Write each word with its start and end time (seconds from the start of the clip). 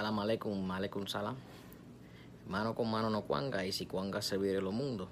Salam 0.00 0.18
aleikum, 0.18 1.06
salam. 1.06 1.36
Mano 2.48 2.74
con 2.74 2.90
mano 2.90 3.10
no 3.10 3.20
cuanga 3.26 3.66
y 3.66 3.70
si 3.70 3.84
cuanga 3.84 4.22
serviré 4.22 4.62
los 4.62 4.72
mundos. 4.72 5.10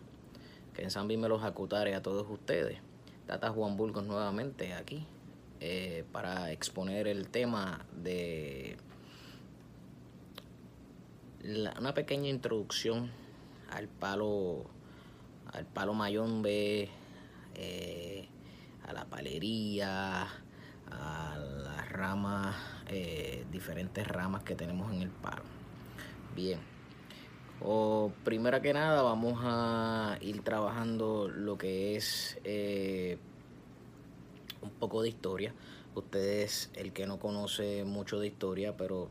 Que 0.72 0.82
en 0.82 0.90
Zambi 0.90 1.18
me 1.18 1.28
los 1.28 1.44
acutare 1.44 1.94
a 1.94 2.00
todos 2.00 2.26
ustedes. 2.30 2.78
Tata 3.26 3.50
Juan 3.50 3.76
Burgos 3.76 4.02
nuevamente 4.04 4.72
aquí 4.72 5.06
eh, 5.60 6.06
para 6.10 6.52
exponer 6.52 7.06
el 7.06 7.28
tema 7.28 7.84
de 8.02 8.78
una 11.78 11.92
pequeña 11.92 12.30
introducción 12.30 13.10
al 13.70 13.88
palo 13.88 14.64
al 15.52 15.66
palo 15.66 15.92
mayombe 15.92 16.88
eh, 17.56 18.26
a 18.86 18.94
la 18.94 19.04
palería 19.04 20.28
a 20.90 21.36
las 21.36 21.92
ramas 21.92 22.77
eh, 22.88 23.44
diferentes 23.50 24.06
ramas 24.06 24.42
que 24.42 24.54
tenemos 24.54 24.92
en 24.92 25.02
el 25.02 25.10
palo 25.10 25.42
bien. 26.38 26.60
O 27.60 28.12
primero 28.24 28.62
que 28.62 28.72
nada 28.72 29.02
vamos 29.02 29.40
a 29.42 30.16
ir 30.20 30.42
trabajando 30.42 31.28
lo 31.28 31.58
que 31.58 31.96
es 31.96 32.38
eh, 32.44 33.18
un 34.62 34.70
poco 34.70 35.02
de 35.02 35.08
historia. 35.08 35.52
Ustedes 35.96 36.70
el 36.74 36.92
que 36.92 37.06
no 37.06 37.18
conoce 37.18 37.82
mucho 37.84 38.20
de 38.20 38.28
historia 38.28 38.76
pero 38.76 39.08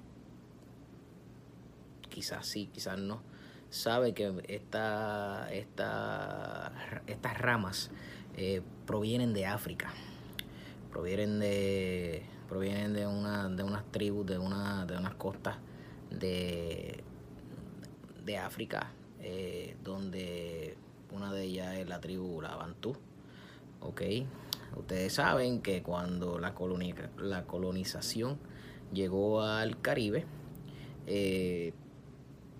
quizás 2.09 2.47
sí, 2.47 2.69
quizás 2.73 2.97
no, 2.97 3.21
sabe 3.69 4.13
que 4.13 4.33
esta, 4.47 5.49
esta, 5.51 6.71
estas 7.07 7.37
ramas 7.37 7.91
eh, 8.37 8.61
provienen 8.85 9.33
de 9.33 9.45
África, 9.45 9.91
provienen 10.91 11.39
de, 11.39 12.23
provienen 12.47 12.93
de, 12.93 13.05
una, 13.05 13.49
de 13.49 13.63
unas 13.63 13.83
tribus, 13.91 14.25
de, 14.25 14.37
una, 14.37 14.85
de 14.85 14.97
unas 14.97 15.15
costas 15.15 15.57
de, 16.09 17.03
de 18.25 18.37
África, 18.37 18.91
eh, 19.19 19.75
donde 19.83 20.77
una 21.11 21.33
de 21.33 21.43
ellas 21.43 21.77
es 21.77 21.87
la 21.87 21.99
tribu 21.99 22.41
la 22.41 22.55
Bantú. 22.55 22.95
¿ok? 23.81 24.01
Ustedes 24.75 25.13
saben 25.13 25.61
que 25.61 25.81
cuando 25.81 26.39
la, 26.39 26.53
la 27.17 27.43
colonización 27.45 28.37
llegó 28.93 29.41
al 29.41 29.79
Caribe, 29.81 30.25
eh, 31.05 31.73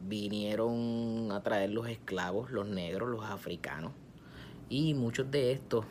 vinieron 0.07 1.31
a 1.31 1.41
traer 1.43 1.71
los 1.71 1.87
esclavos, 1.87 2.51
los 2.51 2.67
negros, 2.67 3.09
los 3.09 3.25
africanos, 3.25 3.91
y 4.69 4.93
muchos 4.93 5.29
de 5.31 5.51
estos 5.51 5.85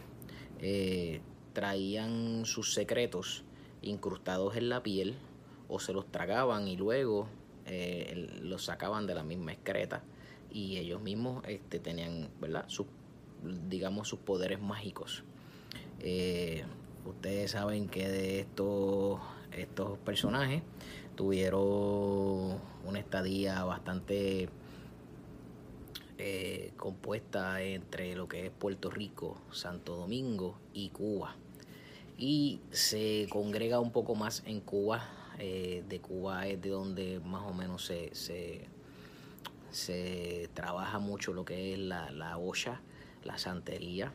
eh, 0.61 1.21
traían 1.53 2.45
sus 2.45 2.75
secretos 2.75 3.46
incrustados 3.87 4.57
en 4.57 4.69
la 4.69 4.83
piel 4.83 5.17
o 5.69 5.81
se 5.81 5.93
los 5.93 6.07
tragaban 6.07 6.69
y 6.69 6.77
luego 6.77 7.29
eh, 7.65 8.29
los 8.43 8.65
sacaban 8.65 9.07
de 9.07 9.15
la 9.15 9.23
misma 9.23 9.53
excreta 9.53 10.03
y 10.51 10.77
ellos 10.77 11.01
mismos 11.01 11.45
este, 11.47 11.79
tenían, 11.79 12.29
¿verdad? 12.41 12.65
Sus, 12.69 12.87
digamos, 13.69 14.09
sus 14.09 14.21
poderes 14.21 14.61
mágicos. 14.61 15.25
Eh, 16.01 16.65
ustedes 17.05 17.53
saben 17.53 17.89
que 17.89 18.09
de 18.09 18.41
estos, 18.41 19.21
estos 19.53 19.99
personajes 19.99 20.63
tuvieron 21.15 22.61
una 22.85 22.99
estadía 22.99 23.65
bastante 23.65 24.49
eh, 26.19 26.73
compuesta 26.77 27.61
entre 27.63 28.15
lo 28.15 28.29
que 28.29 28.47
es 28.47 28.53
Puerto 28.53 28.91
Rico, 28.91 29.41
Santo 29.51 29.97
Domingo 29.97 30.59
y 30.73 30.91
Cuba. 30.91 31.37
Y 32.19 32.61
se 32.71 33.27
congrega 33.31 33.81
un 33.81 33.93
poco 33.93 34.15
más 34.15 34.43
en 34.47 34.61
Cuba. 34.61 35.09
Eh, 35.39 35.85
de 35.89 36.01
Cuba 36.01 36.47
es 36.47 36.63
de 36.63 36.71
donde 36.71 37.21
más 37.21 37.43
o 37.43 37.53
menos 37.53 37.85
se, 37.85 38.11
se, 39.71 40.49
trabaja 40.55 40.99
mucho 40.99 41.35
lo 41.35 41.45
que 41.45 41.75
es 41.75 41.79
la, 41.79 42.11
la 42.11 42.39
olla, 42.39 42.81
la 43.23 43.37
santería 43.37 44.13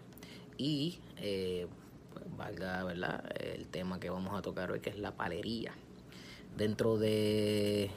y 0.57 0.99
eh, 1.17 1.67
pues, 2.11 2.25
valga 2.37 2.83
¿verdad? 2.83 3.23
el 3.39 3.67
tema 3.67 3.99
que 3.99 4.09
vamos 4.09 4.37
a 4.37 4.41
tocar 4.41 4.71
hoy 4.71 4.79
que 4.79 4.89
es 4.89 4.97
la 4.97 5.15
palería 5.15 5.73
dentro 6.57 6.97
de, 6.97 7.89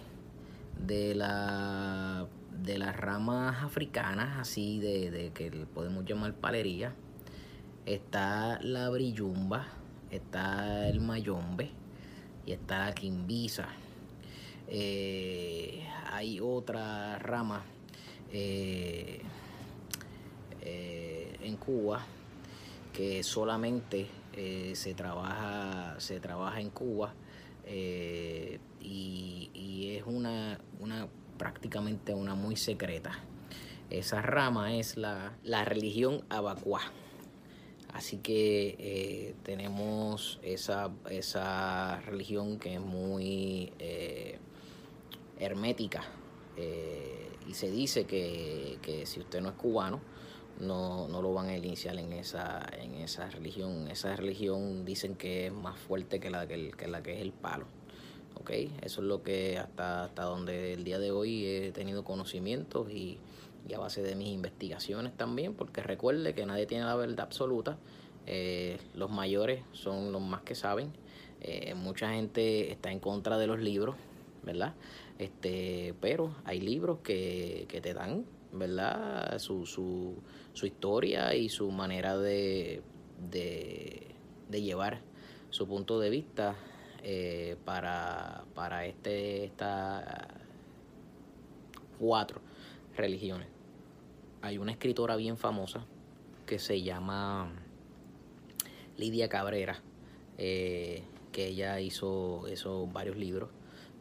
de, 0.87 1.15
la, 1.15 2.27
de 2.63 2.79
las 2.79 2.97
ramas 2.97 3.63
africanas, 3.63 4.39
así 4.39 4.79
de, 4.79 5.33
que 5.35 5.51
podemos 5.75 6.05
llamar 6.05 6.35
palería, 6.35 6.95
está 7.87 8.61
la 8.63 8.89
brillumba, 8.91 9.67
está 10.17 10.89
el 10.89 11.01
mayombe 11.01 11.71
y 12.47 12.53
está 12.53 12.87
la 12.87 12.95
quimbisa. 12.95 13.69
Eh, 14.69 15.87
hay 16.11 16.41
otra 16.41 17.19
rama 17.19 17.65
eh, 18.33 19.21
eh, 20.63 21.37
en 21.43 21.57
Cuba 21.57 22.05
que 22.93 23.23
solamente 23.23 24.09
se 24.75 24.95
trabaja 24.95 25.95
se 26.01 26.19
trabaja 26.19 26.61
en 26.61 26.71
Cuba 26.71 27.15
eh, 27.67 28.59
y, 28.81 29.97
es 29.97 30.05
una, 30.07 30.59
una 30.81 31.09
prácticamente 31.39 32.15
una 32.15 32.35
muy 32.35 32.57
secreta. 32.57 33.13
Esa 33.91 34.23
rama 34.23 34.75
es 34.75 34.97
la, 34.97 35.37
religión 35.65 36.25
abacuá. 36.29 36.81
Así 37.95 38.19
que 38.19 38.75
eh, 38.81 39.35
tenemos 39.45 40.41
esa, 40.43 40.91
esa 41.09 42.01
religión 42.01 42.59
que 42.59 42.75
es 42.75 42.81
muy 42.81 43.73
eh, 43.79 44.39
hermética. 45.39 46.03
y 47.49 47.55
se 47.55 47.71
dice 47.71 48.05
que, 48.05 49.03
si 49.07 49.21
usted 49.21 49.41
no 49.41 49.51
es 49.51 49.55
cubano, 49.55 50.01
no, 50.59 51.07
no, 51.07 51.23
lo 51.23 51.33
van 51.35 51.49
a 51.49 51.57
iniciar 51.57 51.97
en 51.99 52.13
esa, 52.13 52.67
en 52.79 52.97
esa 52.97 53.31
religión. 53.31 53.87
Esa 53.89 54.17
religión 54.17 54.85
dicen 54.85 55.15
que 55.15 55.47
es 55.47 55.53
más 55.53 55.79
fuerte 55.79 56.19
que 56.19 56.31
la 56.31 56.49
que, 56.49 56.73
la 56.89 57.01
que 57.01 57.15
es 57.15 57.21
el 57.21 57.33
palo. 57.33 57.67
¿okay? 58.35 58.77
Eso 58.83 59.03
es 59.03 59.07
lo 59.07 59.23
que 59.23 59.57
hasta, 59.59 60.05
hasta 60.05 60.25
donde 60.25 60.73
el 60.73 60.83
día 60.83 60.99
de 60.99 61.13
hoy 61.13 61.47
he 61.47 61.71
tenido 61.71 62.03
conocimientos 62.03 62.91
y, 62.91 63.19
a 63.73 63.79
base 63.79 64.03
de 64.03 64.15
mis 64.15 64.29
investigaciones 64.29 65.17
también, 65.17 65.55
porque 65.55 65.83
recuerde 65.83 66.35
que 66.35 66.45
nadie 66.45 66.67
tiene 66.67 66.85
la 66.85 66.97
verdad 66.97 67.21
absoluta. 67.21 67.79
Eh, 68.27 68.79
los 68.95 69.11
mayores 69.11 69.63
son 69.73 70.13
los 70.13 70.21
más 70.21 70.43
que 70.43 70.55
saben. 70.55 70.93
Eh, 71.41 71.75
mucha 71.75 72.11
gente 72.13 72.73
está 72.73 72.91
en 72.91 73.01
contra 73.01 73.39
de 73.39 73.47
los 73.47 73.61
libros, 73.61 73.97
¿verdad? 74.43 74.75
Este, 75.19 75.95
pero 76.01 76.35
hay 76.45 76.61
libros 76.61 76.99
que, 77.03 77.67
que 77.69 77.81
te 77.81 77.95
dan 77.95 78.25
¿verdad? 78.55 79.39
Su, 79.39 79.67
su, 79.67 80.15
su 80.53 80.67
historia 80.67 81.35
y 81.35 81.49
su 81.49 81.71
manera 81.71 82.17
de, 82.17 82.83
de, 83.31 84.63
llevar 84.63 85.01
su 85.51 85.67
punto 85.67 85.99
de 85.99 86.11
vista 86.11 86.55
eh, 87.03 87.57
para, 87.65 88.45
para 88.55 88.87
este, 88.87 89.45
esta 89.45 90.29
cuatro 91.99 92.41
religiones. 92.97 93.54
Hay 94.45 94.59
una 94.59 94.73
escritora 94.73 95.17
bien 95.17 95.39
famosa 95.39 95.87
que 96.45 96.59
se 96.59 96.83
llama 96.83 97.51
Lidia 98.99 99.31
Cabrera, 99.31 99.81
eh, 100.37 101.03
que 101.33 101.47
ella 101.47 101.81
hizo, 101.81 102.47
varios 102.93 103.17
libros 103.17 103.49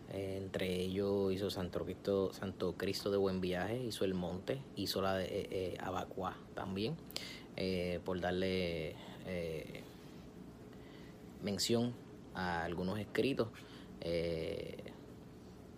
entre 0.10 0.82
ellos 0.82 1.32
hizo 1.32 1.50
Santo 1.50 1.86
Cristo, 1.86 2.34
Santo 2.34 2.76
Cristo 2.78 3.10
de 3.10 3.16
Buen 3.16 3.40
Viaje, 3.40 3.82
hizo 3.86 4.04
El 4.04 4.16
Monte, 4.16 4.60
hizo 4.76 5.02
la 5.02 5.16
de 5.16 5.28
eh, 5.28 5.48
eh 5.50 5.78
Abacuá 5.80 6.36
también, 6.54 6.98
eh, 7.56 8.02
por 8.04 8.20
darle 8.20 8.98
eh, 9.26 9.82
mención 11.42 11.94
a 12.36 12.66
algunos 12.66 13.00
escritos. 13.00 13.48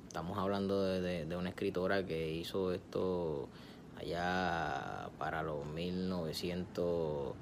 estamos 0.08 0.40
hablando 0.40 0.82
de, 0.82 1.36
una 1.36 1.50
escritora 1.50 2.04
que 2.04 2.34
hizo 2.34 2.74
esto 2.74 3.48
allá 4.06 5.10
para 5.18 5.44
los 5.44 5.66
1900, 5.66 7.36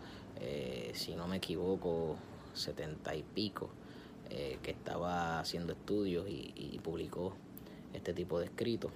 si 0.93 1.15
no 1.15 1.27
me 1.27 1.37
equivoco, 1.37 2.15
setenta 2.53 3.15
y 3.15 3.23
pico. 3.23 3.69
Eh, 4.35 4.57
que 4.63 4.71
estaba 4.71 5.39
haciendo 5.39 5.73
estudios 5.73 6.25
y, 6.27 6.79
publicó 6.83 7.35
este 7.93 8.15
tipo 8.15 8.39
de 8.39 8.45
escritos. 8.45 8.91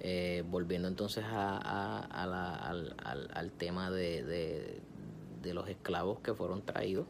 Eh, 0.00 0.44
volviendo 0.50 0.88
entonces 0.88 1.24
a, 1.26 2.00
al, 2.02 3.50
tema 3.52 3.90
de, 3.90 4.82
los 5.42 5.68
esclavos 5.70 6.20
que 6.20 6.34
fueron 6.34 6.60
traídos. 6.60 7.06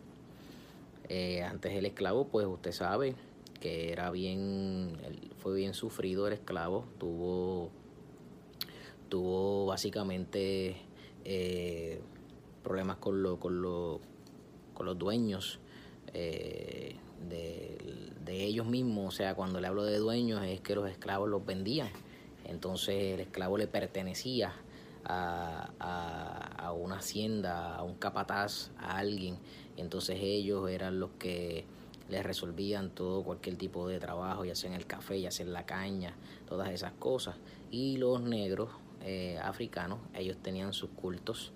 Eh, 1.09 1.43
antes 1.43 1.73
el 1.73 1.87
esclavo, 1.87 2.29
pues 2.29 2.47
usted 2.47 2.71
sabe 2.71 3.17
que 3.61 3.91
era 3.91 4.13
bien, 4.13 4.97
fue 5.39 5.57
bien 5.57 5.75
sufrido 5.75 6.29
el 6.29 6.35
esclavo, 6.35 6.85
tuvo, 6.99 7.73
tuvo 9.09 9.67
básicamente 9.67 10.77
problemas 12.63 12.97
con, 12.97 13.23
lo, 13.23 13.39
con, 13.39 13.63
con 14.75 14.87
los 14.87 14.99
dueños 14.99 15.61
de 18.29 18.45
ellos 18.45 18.67
mismos, 18.67 19.15
o 19.15 19.17
sea, 19.17 19.35
cuando 19.35 19.61
le 19.61 19.67
hablo 19.67 19.85
de 19.85 19.99
dueños 19.99 20.43
es 20.45 20.61
que 20.61 20.75
los 20.75 20.89
esclavos 20.89 21.29
los 21.29 21.45
vendían. 21.45 21.89
Entonces 22.45 23.15
el 23.15 23.21
esclavo 23.21 23.59
le 23.59 23.67
pertenecía 23.67 24.53
a, 25.05 25.71
a, 26.59 26.73
una 26.73 26.97
hacienda, 26.97 27.75
a 27.75 27.83
un 27.83 27.95
capataz, 27.95 28.71
a 28.79 28.99
alguien. 28.99 29.39
Entonces 29.77 30.19
ellos 30.21 30.71
eran 30.71 31.01
los 31.01 31.11
que 31.19 31.65
les 32.09 32.25
resolvían 32.25 32.91
todo, 32.91 33.23
cualquier 33.23 33.57
tipo 33.57 33.89
de 33.89 33.99
trabajo, 33.99 34.45
ya 34.45 34.55
sea 34.55 34.71
en 34.71 34.77
el 34.77 34.87
café, 34.87 35.21
ya 35.21 35.31
sea 35.31 35.47
en 35.47 35.53
la 35.53 35.67
caña, 35.67 36.15
todas 36.47 36.71
esas 36.71 36.93
cosas. 36.93 37.37
Y 37.71 37.97
los 37.99 38.21
negros 38.21 38.71
eh, 39.03 39.39
africanos, 39.43 40.01
ellos 40.15 40.37
tenían 40.43 40.73
sus 40.73 40.91
cultos 40.91 41.53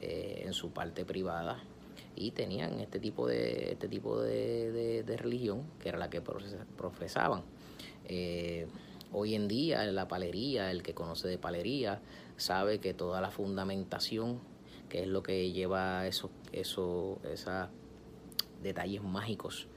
eh, 0.00 0.42
en 0.44 0.52
su 0.52 0.70
parte 0.70 1.04
privada 1.04 1.62
y 2.14 2.30
tenían 2.30 2.80
este 2.80 2.98
tipo 2.98 3.26
de, 3.26 3.72
este 3.72 3.88
tipo 3.88 4.20
de, 4.20 5.04
religión 5.18 5.64
que 5.80 5.90
era 5.90 5.98
la 5.98 6.10
que 6.10 6.20
profesaban. 6.20 7.42
Eh, 8.06 8.66
hoy 9.12 9.34
en 9.34 9.48
día 9.48 9.84
la 9.84 10.08
palería, 10.08 10.70
el 10.70 10.82
que 10.82 10.94
conoce 10.94 11.28
de 11.28 11.38
palería, 11.38 12.00
sabe 12.36 12.80
que 12.80 12.94
toda 12.94 13.20
la 13.20 13.30
fundamentación, 13.30 14.40
que 14.88 15.02
es 15.02 15.08
lo 15.08 15.22
que 15.22 15.52
lleva 15.52 16.06
esos 16.06 16.30
eso, 16.52 17.20
esos 17.24 17.68
detalles 18.62 19.02
mágicos 19.02 19.68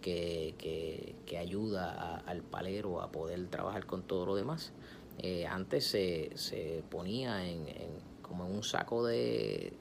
que, 0.00 1.14
que, 1.26 1.38
ayuda 1.38 2.18
al 2.26 2.42
palero 2.42 3.00
a 3.02 3.12
poder 3.12 3.46
trabajar 3.48 3.86
con 3.86 4.02
todo 4.02 4.26
lo 4.26 4.34
demás. 4.34 4.72
Eh, 5.18 5.46
antes 5.46 5.86
se, 5.86 6.30
se 6.36 6.82
ponía 6.90 7.48
en, 7.48 7.66
como 8.22 8.46
en 8.46 8.52
un 8.52 8.62
saco 8.62 9.04
de, 9.04 9.72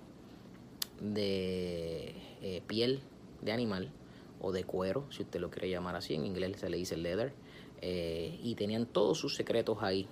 de 0.99 2.15
eh, 2.41 2.61
piel 2.65 3.01
de 3.41 3.51
animal 3.51 3.91
o 4.39 4.51
de 4.51 4.63
cuero, 4.63 5.05
si 5.11 5.23
usted 5.23 5.39
lo 5.39 5.49
quiere 5.49 5.69
llamar 5.69 5.95
así, 5.95 6.15
en 6.15 6.25
inglés 6.25 6.59
se 6.59 6.69
le 6.69 6.77
dice 6.77 6.97
leather, 6.97 7.33
eh, 7.81 8.39
y 8.41 8.55
tenían 8.55 8.85
todos 8.85 9.19
sus 9.19 9.35
secretos 9.35 9.79
ahí. 9.81 10.07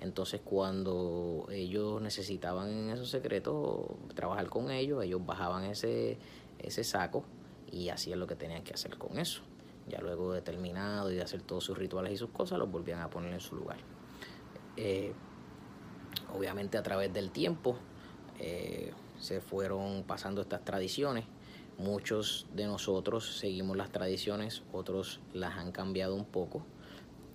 Entonces 0.00 0.40
cuando 0.44 1.46
ellos 1.50 2.02
necesitaban 2.02 2.90
esos 2.90 3.10
secretos 3.10 3.86
trabajar 4.14 4.48
con 4.48 4.70
ellos, 4.70 5.02
ellos 5.02 5.24
bajaban 5.24 5.64
ese, 5.64 6.18
ese 6.58 6.84
saco 6.84 7.24
y 7.70 7.88
hacían 7.88 8.20
lo 8.20 8.26
que 8.26 8.36
tenían 8.36 8.62
que 8.62 8.74
hacer 8.74 8.98
con 8.98 9.18
eso. 9.18 9.40
Ya 9.88 10.00
luego 10.00 10.32
de 10.32 10.42
terminado 10.42 11.10
y 11.10 11.14
de 11.14 11.22
hacer 11.22 11.42
todos 11.42 11.64
sus 11.64 11.78
rituales 11.78 12.12
y 12.12 12.16
sus 12.16 12.30
cosas, 12.30 12.58
los 12.58 12.70
volvían 12.70 13.00
a 13.00 13.08
poner 13.08 13.32
en 13.32 13.40
su 13.40 13.54
lugar. 13.54 13.78
Eh, 14.76 15.12
obviamente 16.34 16.78
a 16.78 16.82
través 16.82 17.12
del 17.12 17.30
tiempo 17.30 17.76
se 19.18 19.40
fueron 19.40 20.04
pasando 20.06 20.42
estas 20.42 20.64
tradiciones. 20.64 21.24
Muchos 21.78 22.46
de 22.54 22.66
nosotros 22.66 23.38
seguimos 23.38 23.76
las 23.76 23.90
tradiciones, 23.90 24.62
otros 24.72 25.20
las 25.32 25.56
han 25.56 25.72
cambiado 25.72 26.14
un 26.14 26.24
poco. 26.24 26.64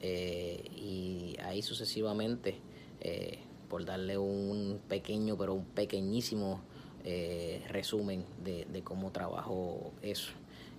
Eh, 0.01 0.63
y 0.75 1.37
ahí 1.43 1.61
sucesivamente, 1.61 2.55
eh, 3.01 3.39
por 3.69 3.85
darle 3.85 4.17
un 4.17 4.81
pequeño, 4.89 5.37
pero 5.37 5.53
un 5.53 5.65
pequeñísimo 5.65 6.61
eh, 7.03 7.63
resumen 7.69 8.25
de, 8.43 8.81
cómo 8.83 9.11
trabajo 9.11 9.91
eso 10.01 10.31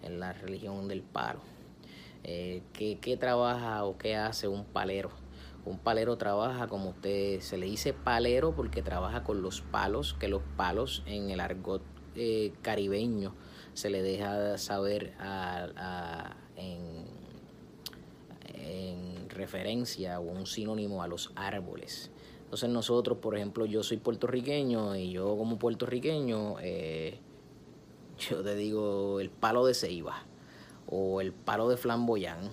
en 0.02 0.18
la 0.18 0.32
religión 0.32 0.88
del 0.88 1.02
palo. 1.02 1.40
¿qué, 2.24 2.98
¿Qué 3.00 3.16
trabaja 3.16 3.84
o 3.84 3.98
qué 3.98 4.16
hace 4.16 4.46
un 4.46 4.64
palero? 4.64 5.21
Un 5.64 5.78
palero 5.78 6.16
trabaja, 6.18 6.66
como 6.66 6.90
usted 6.90 7.40
se 7.40 7.56
le 7.56 7.66
dice 7.66 7.92
palero, 7.92 8.54
porque 8.54 8.82
trabaja 8.82 9.22
con 9.22 9.42
los 9.42 9.60
palos, 9.60 10.14
que 10.14 10.28
los 10.28 10.42
palos 10.56 11.02
en 11.06 11.30
el 11.30 11.40
argot 11.40 11.82
eh, 12.16 12.52
caribeño 12.62 13.34
se 13.72 13.88
le 13.88 14.02
deja 14.02 14.58
saber 14.58 15.14
en, 16.56 17.06
en 18.54 19.30
referencia 19.30 20.20
o 20.20 20.24
un 20.24 20.46
sinónimo 20.46 21.02
a 21.02 21.06
los 21.06 21.32
árboles. 21.36 22.10
Entonces 22.52 22.68
nosotros, 22.68 23.16
por 23.18 23.34
ejemplo, 23.34 23.64
yo 23.64 23.82
soy 23.82 23.96
puertorriqueño 23.96 24.94
y 24.96 25.12
yo 25.12 25.38
como 25.38 25.58
puertorriqueño, 25.58 26.56
eh, 26.60 27.18
yo 28.18 28.42
te 28.42 28.54
digo 28.54 29.20
el 29.20 29.30
palo 29.30 29.64
de 29.64 29.72
ceiba 29.72 30.24
o 30.86 31.22
el 31.22 31.32
palo 31.32 31.70
de 31.70 31.78
flamboyán, 31.78 32.50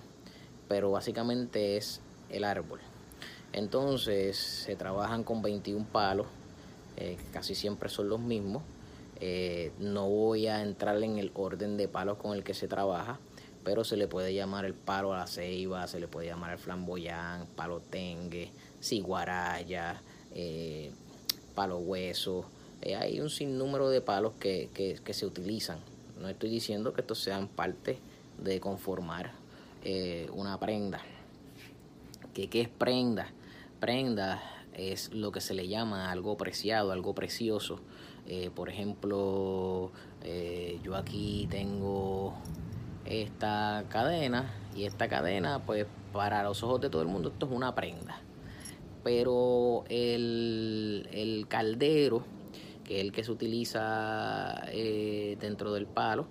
pero 0.69 0.91
básicamente 0.91 1.75
es 1.75 2.01
el 2.29 2.45
árbol. 2.45 2.79
Entonces 3.53 4.37
se 4.37 4.75
trabajan 4.75 5.23
con 5.23 5.41
21 5.41 5.85
palos, 5.91 6.27
eh, 6.97 7.17
casi 7.31 7.55
siempre 7.55 7.89
son 7.89 8.09
los 8.09 8.19
mismos. 8.19 8.61
Eh, 9.21 9.71
no 9.79 10.07
voy 10.09 10.47
a 10.47 10.61
entrar 10.61 11.01
en 11.03 11.17
el 11.17 11.31
orden 11.33 11.75
de 11.75 11.87
palos 11.87 12.17
con 12.17 12.35
el 12.35 12.43
que 12.43 12.53
se 12.53 12.67
trabaja, 12.67 13.19
pero 13.63 13.83
se 13.83 13.97
le 13.97 14.07
puede 14.07 14.33
llamar 14.33 14.65
el 14.65 14.73
palo 14.73 15.13
a 15.13 15.17
la 15.17 15.27
ceiba, 15.27 15.87
se 15.87 15.99
le 15.99 16.07
puede 16.07 16.27
llamar 16.27 16.51
el 16.51 16.57
flamboyán, 16.57 17.47
palo 17.55 17.81
tengue, 17.81 18.51
ciguaraya, 18.81 20.01
eh, 20.35 20.91
palo 21.55 21.79
hueso. 21.79 22.45
hay 22.97 23.19
un 23.19 23.29
sinnúmero 23.29 23.89
de 23.89 24.01
palos 24.01 24.33
que, 24.39 24.69
que, 24.73 25.13
se 25.13 25.25
utilizan. 25.25 25.79
No 26.21 26.29
estoy 26.29 26.49
diciendo 26.49 26.93
que 26.93 27.01
estos 27.01 27.19
sean 27.19 27.47
parte 27.47 27.97
de 28.37 28.59
conformar 28.59 29.33
una 30.33 30.57
prenda. 30.59 31.01
¿Qué, 32.33 32.49
¿Qué 32.49 32.61
es 32.61 32.69
prenda? 32.69 33.31
Prenda 33.79 34.41
es 34.73 35.13
lo 35.13 35.31
que 35.31 35.41
se 35.41 35.53
le 35.53 35.67
llama 35.67 36.11
algo 36.11 36.37
preciado, 36.37 36.91
algo 36.91 37.13
precioso. 37.13 37.79
Eh, 38.27 38.49
por 38.53 38.69
ejemplo, 38.69 39.91
eh, 40.23 40.79
yo 40.83 40.95
aquí 40.95 41.47
tengo 41.49 42.35
esta 43.05 43.85
cadena 43.89 44.53
y 44.75 44.85
esta 44.85 45.07
cadena, 45.07 45.65
pues 45.65 45.85
para 46.13 46.43
los 46.43 46.63
ojos 46.63 46.81
de 46.81 46.89
todo 46.89 47.01
el 47.01 47.07
mundo 47.07 47.29
esto 47.29 47.45
es 47.45 47.51
una 47.51 47.75
prenda. 47.75 48.21
Pero 49.03 49.85
el, 49.89 51.45
caldero, 51.47 52.23
que 52.83 52.99
es 52.99 53.05
el 53.05 53.11
que 53.11 53.23
se 53.23 53.31
utiliza 53.31 54.63
eh, 54.71 55.37
dentro 55.39 55.73
del 55.73 55.87
palo, 55.87 56.27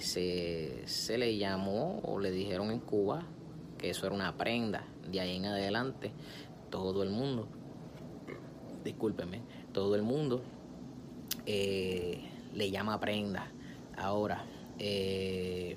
se, 0.00 0.82
se 0.86 1.18
le 1.18 1.36
llamó 1.36 2.00
o 2.02 2.18
le 2.18 2.30
dijeron 2.30 2.70
en 2.70 2.80
Cuba 2.80 3.22
que 3.78 3.90
eso 3.90 4.06
era 4.06 4.14
una 4.14 4.36
prenda. 4.36 4.84
De 5.10 5.20
ahí 5.20 5.36
en 5.36 5.46
adelante 5.46 6.12
todo 6.70 7.02
el 7.02 7.10
mundo, 7.10 7.48
discúlpeme, 8.84 9.42
todo 9.72 9.94
el 9.94 10.02
mundo 10.02 10.42
eh, 11.46 12.20
le 12.54 12.70
llama 12.70 12.98
prenda. 13.00 13.50
Ahora, 13.96 14.44
eh, 14.78 15.76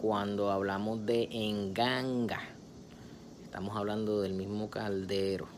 cuando 0.00 0.50
hablamos 0.50 1.04
de 1.04 1.28
enganga, 1.30 2.40
estamos 3.42 3.76
hablando 3.76 4.20
del 4.20 4.34
mismo 4.34 4.70
caldero, 4.70 5.48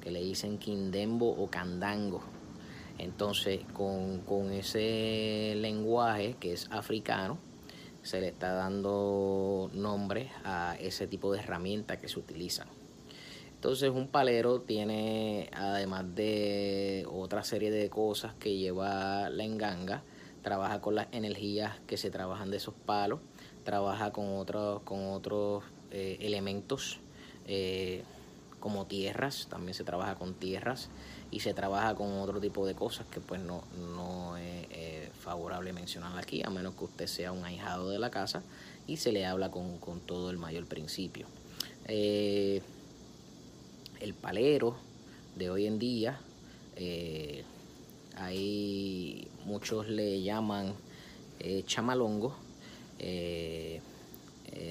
que 0.00 0.10
le 0.10 0.22
dicen 0.22 0.58
quindembo 0.58 1.28
o 1.28 1.48
candango. 1.50 2.22
Entonces, 2.98 3.60
con, 3.72 4.20
con 4.20 4.52
ese 4.52 5.54
lenguaje 5.56 6.36
que 6.40 6.52
es 6.52 6.70
africano, 6.70 7.38
se 8.02 8.20
le 8.20 8.28
está 8.28 8.52
dando 8.52 9.68
nombre 9.74 10.30
a 10.44 10.76
ese 10.80 11.08
tipo 11.08 11.32
de 11.32 11.40
herramientas 11.40 11.98
que 11.98 12.08
se 12.08 12.20
utilizan. 12.20 12.68
Entonces 13.56 13.90
un 13.90 14.08
palero 14.08 14.60
tiene, 14.60 15.50
además 15.52 16.14
de 16.14 17.06
otra 17.10 17.42
serie 17.42 17.70
de 17.70 17.90
cosas 17.90 18.34
que 18.34 18.56
lleva 18.56 19.28
la 19.30 19.44
enganga, 19.44 20.02
trabaja 20.42 20.80
con 20.80 20.94
las 20.94 21.08
energías 21.12 21.72
que 21.86 21.96
se 21.96 22.10
trabajan 22.10 22.50
de 22.50 22.58
esos 22.58 22.74
palos, 22.74 23.20
trabaja 23.64 24.12
con 24.12 24.36
otros, 24.36 24.82
con 24.82 25.08
otros 25.08 25.64
eh, 25.90 26.18
elementos 26.20 27.00
eh, 27.48 28.04
como 28.60 28.86
tierras, 28.86 29.48
también 29.50 29.74
se 29.74 29.84
trabaja 29.84 30.14
con 30.14 30.34
tierras 30.34 30.88
y 31.30 31.40
se 31.40 31.54
trabaja 31.54 31.94
con 31.94 32.18
otro 32.20 32.40
tipo 32.40 32.66
de 32.66 32.74
cosas 32.74 33.06
que 33.08 33.20
pues 33.20 33.40
no, 33.40 33.64
no 33.76 34.36
es 34.36 34.66
favorable 35.26 35.72
mencionar 35.72 36.16
aquí, 36.16 36.40
a 36.44 36.50
menos 36.50 36.76
que 36.76 36.84
usted 36.84 37.06
sea 37.08 37.32
un 37.32 37.44
ahijado 37.44 37.90
de 37.90 37.98
la 37.98 38.10
casa 38.10 38.44
y 38.86 38.98
se 38.98 39.10
le 39.10 39.26
habla 39.26 39.50
con, 39.50 39.80
todo 40.06 40.30
el 40.30 40.38
mayor 40.38 40.66
principio. 40.66 41.26
Eh, 41.86 42.62
el 44.00 44.14
palero 44.14 44.76
de 45.36 45.50
hoy 45.50 45.66
en 45.66 45.78
día. 45.78 46.18
Eh, 46.76 47.44
hay 48.16 49.28
muchos 49.44 49.88
le 49.88 50.22
llaman 50.22 50.74
eh, 51.40 51.62
chamalongo. 51.66 52.34
Eh, 52.98 53.80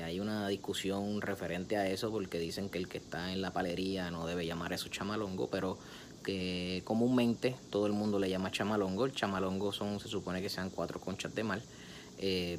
hay 0.03 0.19
una 0.19 0.47
discusión 0.47 1.21
referente 1.21 1.77
a 1.77 1.87
eso 1.87 2.09
porque 2.09 2.39
dicen 2.39 2.69
que 2.69 2.79
el 2.79 2.87
que 2.87 2.97
está 2.97 3.31
en 3.31 3.41
la 3.41 3.51
palería 3.51 4.09
no 4.09 4.25
debe 4.25 4.45
llamar 4.45 4.73
eso 4.73 4.89
chamalongo, 4.89 5.47
pero 5.47 5.77
que 6.23 6.81
comúnmente 6.85 7.55
todo 7.69 7.85
el 7.85 7.93
mundo 7.93 8.17
le 8.17 8.29
llama 8.29 8.51
chamalongo. 8.51 9.05
El 9.05 9.13
chamalongo 9.13 9.71
son, 9.71 9.99
se 9.99 10.07
supone 10.07 10.41
que 10.41 10.49
sean 10.49 10.71
cuatro 10.71 10.99
conchas 10.99 11.35
de 11.35 11.43
mal, 11.43 11.61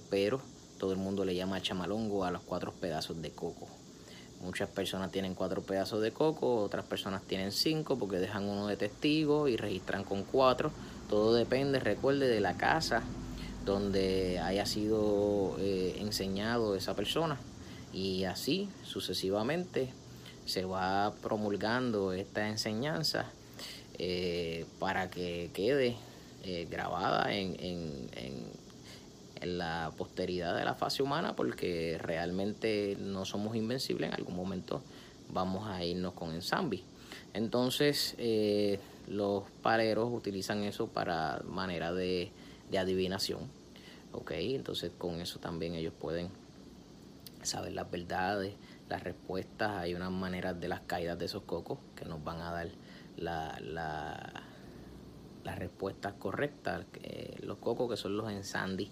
pero 0.08 0.40
todo 0.78 0.92
el 0.92 0.98
mundo 0.98 1.24
le 1.24 1.34
llama 1.34 1.60
chamalongo 1.60 2.24
a 2.24 2.30
los 2.30 2.42
cuatro 2.42 2.72
pedazos 2.72 3.20
de 3.20 3.30
coco. 3.30 3.68
Muchas 4.46 4.68
personas 4.68 5.10
tienen 5.10 5.34
cuatro 5.34 5.62
pedazos 5.62 6.00
de 6.00 6.12
coco, 6.12 6.62
otras 6.62 6.84
personas 6.84 7.22
tienen 7.22 7.50
cinco 7.50 7.98
porque 7.98 8.18
dejan 8.18 8.44
uno 8.44 8.68
de 8.68 8.76
testigo 8.76 9.48
y 9.48 9.56
registran 9.56 10.04
con 10.04 10.22
cuatro. 10.22 10.70
Todo 11.10 11.34
depende, 11.34 11.80
recuerde, 11.80 12.28
de 12.28 12.38
la 12.38 12.56
casa 12.56 13.02
donde 13.64 14.38
haya 14.38 14.64
sido 14.64 15.56
eh, 15.58 15.96
enseñado 15.98 16.76
esa 16.76 16.94
persona 16.94 17.40
y 17.92 18.22
así 18.22 18.68
sucesivamente 18.84 19.88
se 20.44 20.64
va 20.64 21.12
promulgando 21.22 22.12
esta 22.12 22.48
enseñanza 22.48 23.26
eh, 23.98 24.64
para 24.78 25.10
que 25.10 25.50
quede 25.54 25.96
eh, 26.44 26.68
grabada 26.70 27.34
en, 27.34 27.56
en, 27.58 28.08
en, 28.14 28.65
la 29.42 29.92
posteridad 29.96 30.56
de 30.56 30.64
la 30.64 30.74
fase 30.74 31.02
humana 31.02 31.36
porque 31.36 31.98
realmente 32.00 32.96
no 32.98 33.24
somos 33.24 33.56
invencibles, 33.56 34.08
en 34.08 34.14
algún 34.14 34.36
momento 34.36 34.82
vamos 35.28 35.68
a 35.68 35.84
irnos 35.84 36.14
con 36.14 36.32
Ensambi. 36.32 36.84
Entonces 37.34 38.14
eh, 38.18 38.78
los 39.08 39.44
paleros 39.62 40.10
utilizan 40.12 40.64
eso 40.64 40.88
para 40.88 41.42
manera 41.46 41.92
de, 41.92 42.30
de 42.70 42.78
adivinación. 42.78 43.40
¿ok? 44.12 44.32
Entonces 44.32 44.92
con 44.96 45.20
eso 45.20 45.38
también 45.38 45.74
ellos 45.74 45.92
pueden 45.98 46.30
saber 47.42 47.72
las 47.72 47.90
verdades, 47.90 48.54
las 48.88 49.02
respuestas, 49.02 49.72
hay 49.76 49.94
unas 49.94 50.10
maneras 50.10 50.58
de 50.58 50.68
las 50.68 50.80
caídas 50.80 51.18
de 51.18 51.26
esos 51.26 51.42
cocos 51.42 51.78
que 51.94 52.04
nos 52.04 52.22
van 52.24 52.40
a 52.40 52.50
dar 52.50 52.68
la, 53.16 53.58
la, 53.60 54.42
las 55.44 55.58
respuestas 55.58 56.14
correctas. 56.14 56.86
los 57.42 57.58
cocos 57.58 57.90
que 57.90 57.96
son 57.96 58.16
los 58.16 58.30
en 58.30 58.44
Sandy 58.44 58.90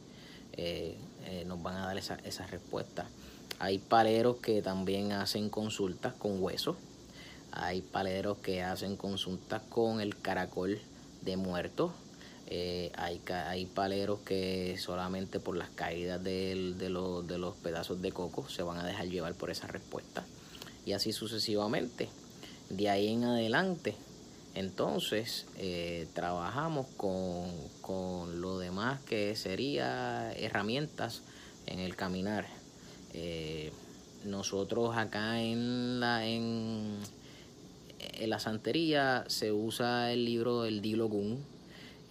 eh, 0.57 0.97
eh, 1.27 1.45
nos 1.47 1.63
van 1.63 1.77
a 1.77 1.87
dar 1.87 1.99
esas 1.99 2.25
esa 2.25 2.47
respuestas. 2.47 3.07
Hay 3.59 3.79
paleros 3.79 4.37
que 4.37 4.63
también 4.63 5.13
hacen 5.13 5.49
consultas 5.49 6.15
con 6.15 6.43
huesos. 6.43 6.77
Hay 7.53 7.83
paleros 7.83 8.39
que 8.39 8.63
hacen 8.63 8.97
consultas 8.97 9.63
con 9.69 10.01
el 10.01 10.17
caracol 10.17 10.81
de 11.23 11.37
muertos. 11.37 11.93
Eh, 12.47 12.93
hay, 12.97 13.67
paleros 13.67 14.21
que 14.21 14.77
solamente 14.79 15.41
por 15.41 15.57
las 15.57 15.71
caídas 15.71 16.23
de, 16.23 16.75
de 16.77 16.91
los 17.39 17.57
pedazos 17.57 18.03
de 18.03 18.13
coco 18.13 18.49
se 18.49 18.63
van 18.63 18.79
a 18.79 18.87
dejar 18.87 19.09
llevar 19.09 19.35
por 19.35 19.51
esa 19.51 19.67
respuesta. 19.67 20.25
Y 20.85 20.93
así 20.93 21.13
sucesivamente. 21.13 22.09
De 22.71 22.89
ahí 22.91 23.09
en 23.13 23.25
adelante, 23.25 23.95
entonces 24.55 25.47
eh, 25.59 26.07
trabajamos 26.15 26.87
con, 26.97 27.51
con, 27.81 28.41
lo 28.41 28.59
demás 28.59 29.01
que 29.03 29.35
sería 29.37 30.33
herramientas 30.33 31.23
en 31.67 31.81
el 31.81 31.97
caminar. 31.97 32.47
Eh, 33.13 33.73
nosotros 34.25 34.97
acá 34.97 35.41
en 35.43 36.01
la, 36.01 36.27
en, 36.27 36.99
en 37.99 38.31
la 38.31 38.39
santería 38.39 39.25
se 39.29 39.53
usa 39.53 40.13
el 40.13 40.25
libro 40.25 40.63
del 40.63 40.81
Dilogun 40.81 41.55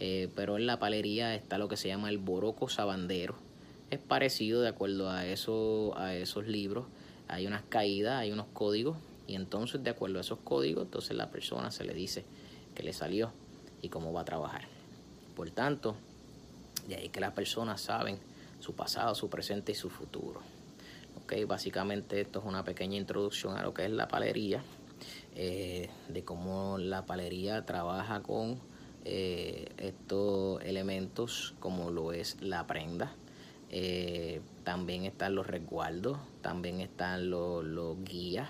eh, 0.06 0.28
pero 0.36 0.58
en 0.58 0.66
la 0.66 0.80
palería 0.80 1.34
está 1.34 1.58
lo 1.58 1.70
que 1.70 1.78
se 1.78 1.88
llama 1.88 2.10
el 2.10 2.18
boroco 2.18 2.68
sabandero. 2.68 3.36
Es 3.90 4.00
parecido 4.00 4.62
de 4.62 4.68
acuerdo 4.68 5.10
a, 5.10 5.20
a 5.20 5.26
esos 6.16 6.48
libros. 6.48 6.88
Hay 7.30 7.48
unas 7.48 7.64
caídas, 7.70 8.20
hay 8.20 8.34
unos 8.34 8.48
códigos 8.52 8.98
y 9.28 9.36
entonces 9.36 9.84
de 9.84 9.90
acuerdo 9.90 10.18
a 10.18 10.22
esos 10.22 10.40
códigos, 10.40 10.86
entonces 10.86 11.16
la 11.16 11.30
persona 11.30 11.72
se 11.72 11.84
le 11.84 11.94
dice 11.94 12.26
que 12.76 12.84
le 12.84 12.94
salió 12.94 13.32
y 13.82 13.90
cómo 13.90 14.14
va 14.14 14.22
a 14.22 14.26
trabajar. 14.26 14.68
Por 15.36 15.50
tanto, 15.52 15.96
de 16.88 16.96
ahí 16.96 17.10
que 17.10 17.20
las 17.20 17.34
personas 17.34 17.82
saben 17.82 18.20
su 18.60 18.74
pasado, 18.74 19.16
su 19.16 19.30
presente 19.30 19.72
y 19.72 19.76
su 19.76 19.90
futuro. 19.90 20.42
Okay, 21.24 21.46
básicamente 21.46 22.20
esto 22.22 22.40
es 22.40 22.46
una 22.46 22.64
pequeña 22.64 22.98
introducción 22.98 23.58
a 23.58 23.64
lo 23.64 23.74
que 23.74 23.86
es 23.86 23.92
la 23.92 24.08
palería, 24.08 24.64
eh, 25.36 25.90
de 26.10 26.24
cómo 26.24 26.78
la 26.78 27.06
palería 27.06 27.66
trabaja 27.66 28.22
con 28.22 28.60
eh, 29.06 29.70
estos 29.78 30.62
elementos 30.64 31.56
como 31.60 31.92
lo 31.92 32.14
es 32.14 32.42
la 32.42 32.68
prenda. 32.68 33.14
Eh, 33.70 34.42
también 34.64 35.06
están 35.06 35.36
los 35.36 35.48
resguardos, 35.48 36.20
también 36.42 36.80
están 36.80 37.30
los, 37.30 37.98
guías, 38.04 38.50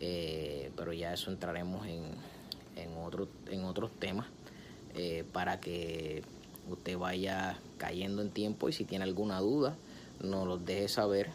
eh, 0.00 0.70
pero 0.76 0.92
ya 0.92 1.12
eso 1.12 1.30
entraremos 1.30 1.86
en, 1.86 2.04
en, 2.76 2.90
en 3.50 3.64
otros 3.64 3.90
temas 3.98 4.26
para 5.32 5.60
que 5.60 6.24
usted 6.68 6.98
vaya 6.98 7.58
cayendo 7.78 8.22
en 8.22 8.30
tiempo 8.30 8.68
y 8.68 8.72
si 8.72 8.84
tiene 8.84 9.04
alguna 9.04 9.38
duda 9.38 9.76
nos 10.20 10.46
los 10.46 10.64
deje 10.64 10.88
saber. 10.88 11.30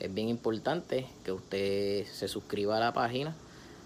Es 0.00 0.12
bien 0.12 0.28
importante 0.28 1.06
que 1.22 1.32
usted 1.32 2.06
se 2.06 2.28
suscriba 2.28 2.78
a 2.78 2.80
la 2.80 2.92
página 2.92 3.36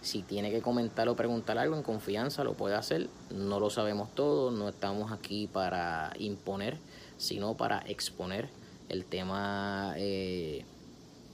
si 0.00 0.23
tiene 0.23 0.50
que 0.50 0.62
comentar 0.62 1.08
o 1.08 1.16
preguntar 1.16 1.58
algo 1.58 1.76
en 1.76 1.82
confianza, 1.82 2.44
lo 2.44 2.54
puede 2.54 2.76
hacer. 2.76 3.08
No 3.30 3.61
lo 3.61 3.68
sabemos 3.68 4.14
todo, 4.14 4.50
no 4.50 4.68
estamos 4.68 5.12
aquí 5.12 5.49
para 5.49 6.12
imponer, 6.18 6.78
sino 7.16 7.56
para 7.56 7.80
exponer 7.80 8.49
el 8.88 9.04
tema 9.04 9.94
eh, 9.97 10.64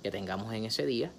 que 0.03 0.11
tengamos 0.11 0.53
en 0.55 0.65
ese 0.65 0.87
día. 0.87 1.13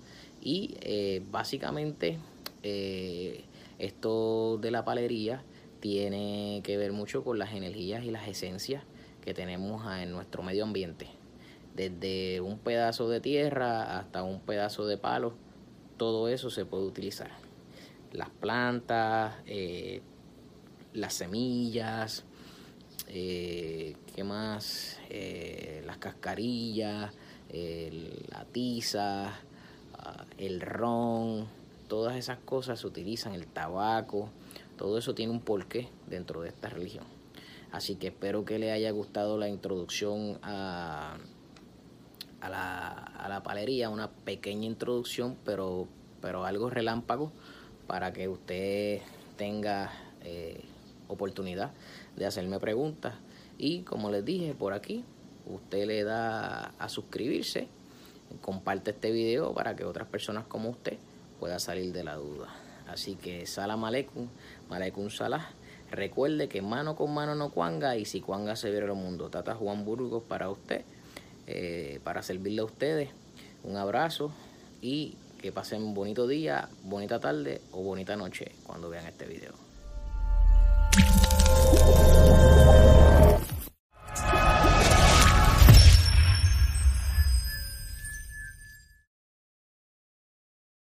Y 0.45 0.77
eh, 0.81 1.23
básicamente 1.31 2.19
eh, 2.61 3.45
esto 3.79 4.59
de 4.61 4.69
la 4.69 4.85
palería 4.85 5.43
tiene 5.79 6.61
que 6.63 6.77
ver 6.77 6.93
mucho 6.93 7.23
con 7.23 7.39
las 7.39 7.55
energías 7.55 8.05
y 8.05 8.11
las 8.11 8.27
esencias 8.27 8.83
que 9.23 9.33
tenemos 9.33 9.91
en 9.91 10.11
nuestro 10.11 10.43
medio 10.43 10.63
ambiente. 10.63 11.07
Desde 11.75 12.41
un 12.41 12.59
pedazo 12.59 13.09
de 13.09 13.21
tierra 13.21 13.97
hasta 13.97 14.21
un 14.21 14.39
pedazo 14.39 14.85
de 14.85 14.99
palo 14.99 15.33
todo 15.97 16.29
eso 16.29 16.51
se 16.51 16.63
puede 16.63 16.85
utilizar. 16.85 17.31
Las 18.13 18.29
plantas, 18.29 19.33
eh, 19.47 20.01
las 20.93 21.15
semillas, 21.15 22.23
¿qué 23.07 24.23
más? 24.23 24.99
Las 25.85 25.97
cascarillas, 25.97 27.11
la 27.49 28.45
tiza, 28.51 29.33
el 30.37 30.61
ron, 30.61 31.47
todas 31.87 32.15
esas 32.15 32.37
cosas 32.39 32.79
se 32.79 32.87
utilizan, 32.87 33.33
el 33.33 33.47
tabaco, 33.47 34.29
todo 34.77 34.97
eso 34.97 35.15
tiene 35.15 35.31
un 35.31 35.41
porqué 35.41 35.89
dentro 36.07 36.41
de 36.41 36.49
esta 36.49 36.69
religión. 36.69 37.05
Así 37.71 37.95
que 37.95 38.07
espero 38.07 38.45
que 38.45 38.59
le 38.59 38.71
haya 38.71 38.91
gustado 38.91 39.37
la 39.37 39.49
introducción 39.49 40.39
a, 40.41 41.17
a 42.41 42.49
la, 42.49 42.89
a 42.89 43.29
la 43.29 43.43
palería, 43.43 43.89
una 43.89 44.09
pequeña 44.09 44.65
introducción, 44.65 45.35
pero, 45.43 45.87
pero 46.21 46.45
algo 46.45 46.69
relámpago 46.69 47.31
para 47.87 48.13
que 48.13 48.27
usted 48.27 49.01
tenga 49.37 49.91
eh, 50.23 50.63
oportunidad 51.07 51.71
de 52.15 52.25
hacerme 52.25 52.59
preguntas. 52.59 53.15
Y 53.57 53.81
como 53.81 54.09
les 54.09 54.25
dije 54.25 54.53
por 54.53 54.73
aquí, 54.73 55.03
usted 55.45 55.85
le 55.85 56.03
da 56.03 56.73
a 56.79 56.89
suscribirse, 56.89 57.67
comparte 58.41 58.91
este 58.91 59.11
video 59.11 59.53
para 59.53 59.75
que 59.75 59.85
otras 59.85 60.07
personas 60.07 60.45
como 60.45 60.69
usted 60.69 60.97
puedan 61.39 61.59
salir 61.59 61.91
de 61.93 62.03
la 62.03 62.15
duda. 62.15 62.47
Así 62.87 63.15
que 63.15 63.45
salam 63.45 63.83
aleikum, 63.83 64.27
aleikum 64.69 65.09
salah. 65.09 65.49
Recuerde 65.91 66.49
que 66.49 66.61
mano 66.61 66.95
con 66.95 67.13
mano 67.13 67.35
no 67.35 67.51
cuanga 67.51 67.95
y 67.95 68.05
si 68.05 68.21
cuanga 68.21 68.55
se 68.55 68.69
viera 68.71 68.85
el 68.85 68.93
mundo. 68.93 69.29
Tata 69.29 69.55
Juan 69.55 69.85
Burgos 69.85 70.23
para 70.23 70.49
usted. 70.49 70.83
Eh, 71.47 71.99
para 72.03 72.23
servirle 72.23 72.61
a 72.61 72.65
ustedes. 72.65 73.09
Un 73.63 73.77
abrazo 73.77 74.31
y 74.81 75.15
que 75.41 75.51
pasen 75.51 75.93
bonito 75.93 76.27
día, 76.27 76.69
bonita 76.83 77.19
tarde 77.19 77.61
o 77.71 77.81
bonita 77.83 78.15
noche 78.15 78.51
cuando 78.65 78.89
vean 78.89 79.05
este 79.05 79.25
video. 79.25 79.64